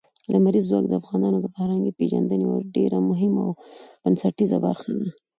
[0.33, 3.51] لمریز ځواک د افغانانو د فرهنګي پیژندنې یوه ډېره مهمه او
[4.03, 5.07] بنسټیزه برخه ده.